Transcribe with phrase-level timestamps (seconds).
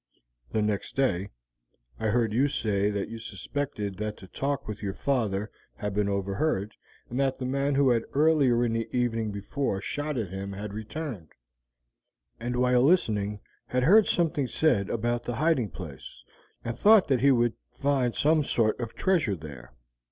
[0.51, 1.29] The next day
[1.99, 6.09] I heard you say that you suspected that the talk with your father had been
[6.09, 6.73] overheard,
[7.07, 10.73] and that the man who had earlier in the evening before shot at him had
[10.73, 11.29] returned,
[12.39, 16.23] and while listening had heard something said about the hiding place,
[16.65, 19.71] and thought that he would find some sort of treasure there.